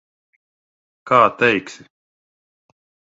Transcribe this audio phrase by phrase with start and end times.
[1.11, 1.85] Kā teiksi.